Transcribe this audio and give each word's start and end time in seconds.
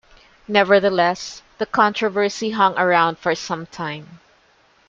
Nevertheless, 0.47 1.43
the 1.59 1.67
controversy 1.67 2.49
hung 2.49 2.75
around 2.75 3.19
for 3.19 3.35
some 3.35 3.67
time. 3.67 4.19